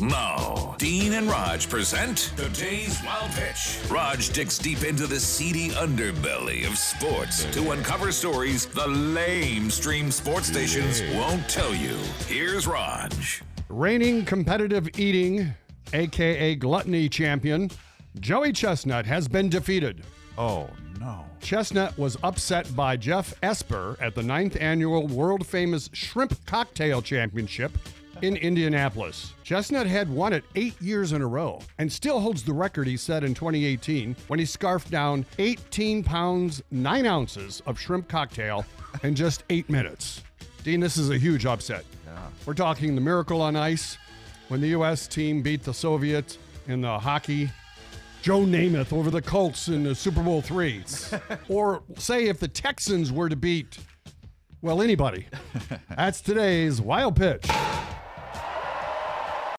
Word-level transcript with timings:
Now, 0.00 0.74
Dean 0.76 1.14
and 1.14 1.26
Rog 1.26 1.66
present 1.70 2.30
today's 2.36 3.02
Wild 3.02 3.30
Pitch. 3.30 3.78
Rog 3.90 4.18
digs 4.34 4.58
deep 4.58 4.84
into 4.84 5.06
the 5.06 5.18
seedy 5.18 5.70
underbelly 5.70 6.66
of 6.66 6.76
sports 6.76 7.44
to 7.52 7.70
uncover 7.70 8.12
stories 8.12 8.66
the 8.66 8.86
lame 8.86 9.70
stream 9.70 10.10
sports 10.10 10.48
stations 10.48 11.00
won't 11.14 11.48
tell 11.48 11.74
you. 11.74 11.96
Here's 12.26 12.66
Rog. 12.66 13.14
Reigning 13.70 14.26
competitive 14.26 14.86
eating, 14.98 15.54
aka 15.94 16.54
gluttony 16.56 17.08
champion, 17.08 17.70
Joey 18.20 18.52
Chestnut 18.52 19.06
has 19.06 19.26
been 19.28 19.48
defeated. 19.48 20.04
Oh, 20.36 20.68
no. 21.00 21.24
Chestnut 21.40 21.96
was 21.96 22.18
upset 22.22 22.74
by 22.76 22.98
Jeff 22.98 23.32
Esper 23.42 23.96
at 24.02 24.14
the 24.14 24.22
ninth 24.22 24.58
annual 24.60 25.06
world 25.06 25.46
famous 25.46 25.88
Shrimp 25.94 26.44
Cocktail 26.44 27.00
Championship 27.00 27.72
in 28.22 28.36
Indianapolis. 28.36 29.34
Chestnut 29.42 29.86
had 29.86 30.08
won 30.10 30.32
it 30.32 30.44
eight 30.54 30.80
years 30.80 31.12
in 31.12 31.22
a 31.22 31.26
row 31.26 31.60
and 31.78 31.90
still 31.90 32.20
holds 32.20 32.42
the 32.42 32.52
record 32.52 32.86
he 32.86 32.96
set 32.96 33.24
in 33.24 33.34
2018 33.34 34.16
when 34.28 34.38
he 34.38 34.44
scarfed 34.44 34.90
down 34.90 35.24
18 35.38 36.02
pounds, 36.02 36.62
9 36.70 37.06
ounces 37.06 37.62
of 37.66 37.78
shrimp 37.78 38.08
cocktail 38.08 38.64
in 39.02 39.14
just 39.14 39.44
eight 39.50 39.68
minutes. 39.68 40.22
Dean, 40.64 40.80
this 40.80 40.96
is 40.96 41.10
a 41.10 41.18
huge 41.18 41.46
upset. 41.46 41.84
Yeah. 42.06 42.18
We're 42.44 42.54
talking 42.54 42.94
the 42.94 43.00
miracle 43.00 43.40
on 43.40 43.56
ice 43.56 43.98
when 44.48 44.60
the 44.60 44.68
U.S. 44.68 45.06
team 45.06 45.42
beat 45.42 45.62
the 45.62 45.74
Soviets 45.74 46.38
in 46.66 46.80
the 46.80 46.98
hockey. 46.98 47.50
Joe 48.22 48.40
Namath 48.40 48.92
over 48.92 49.10
the 49.10 49.22
Colts 49.22 49.68
in 49.68 49.84
the 49.84 49.94
Super 49.94 50.22
Bowl 50.22 50.42
three. 50.42 50.82
or 51.48 51.82
say 51.98 52.26
if 52.26 52.40
the 52.40 52.48
Texans 52.48 53.12
were 53.12 53.28
to 53.28 53.36
beat, 53.36 53.78
well, 54.62 54.82
anybody. 54.82 55.26
That's 55.96 56.20
today's 56.20 56.80
wild 56.80 57.14
pitch. 57.14 57.46